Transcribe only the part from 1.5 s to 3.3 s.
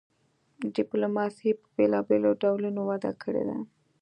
په بیلابیلو ډولونو وده